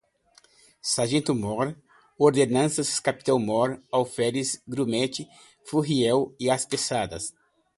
Sargento-Mor, 0.81 1.75
Ordenanças, 2.17 2.99
Capitão-Mor, 2.99 3.79
Alferes, 3.91 4.59
Grumete, 4.67 5.29
Furriel, 5.63 6.33
Anspeçada 6.51 7.19